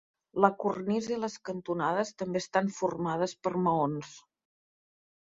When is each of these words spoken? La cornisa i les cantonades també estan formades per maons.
La 0.45 0.49
cornisa 0.63 1.11
i 1.15 1.17
les 1.25 1.35
cantonades 1.51 2.13
també 2.23 2.43
estan 2.47 2.75
formades 2.81 3.39
per 3.45 3.57
maons. 3.71 4.15